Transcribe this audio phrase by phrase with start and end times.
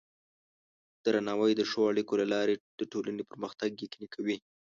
[1.05, 4.37] درناوی د ښو اړیکو له لارې د ټولنې پرمختګ یقیني کوي.